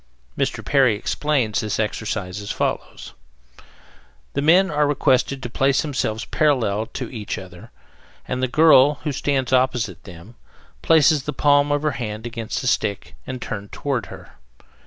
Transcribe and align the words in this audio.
Mr. 0.35 0.65
Perry 0.65 0.95
explains 0.95 1.59
this 1.59 1.79
exercise 1.79 2.41
as 2.41 2.49
follows: 2.49 3.13
The 4.33 4.41
men 4.41 4.71
are 4.71 4.87
requested 4.87 5.43
to 5.43 5.47
place 5.51 5.83
themselves 5.83 6.25
parallel 6.25 6.87
to 6.97 7.07
each 7.13 7.37
other, 7.37 7.69
and 8.27 8.41
the 8.41 8.47
girl, 8.47 8.95
who 9.03 9.11
stands 9.11 9.53
opposite 9.53 10.03
them, 10.05 10.33
places 10.81 11.25
the 11.25 11.33
palm 11.33 11.71
of 11.71 11.83
her 11.83 11.91
hand 12.01 12.25
against 12.25 12.61
the 12.61 12.67
stick 12.67 13.13
and 13.27 13.39
turned 13.39 13.71
toward 13.71 14.07
her. 14.07 14.37